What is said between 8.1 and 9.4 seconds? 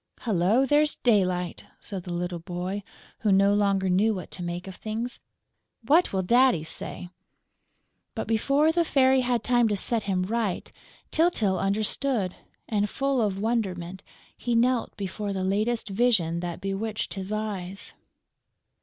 But, before the Fairy